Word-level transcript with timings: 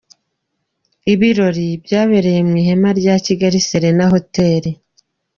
Ibirori 1.13 1.67
byabereye 1.83 2.39
mu 2.49 2.53
ihema 2.61 2.89
rya 2.99 3.15
Kigali 3.25 3.59
Serena 3.69 4.05
Hotel. 4.13 4.63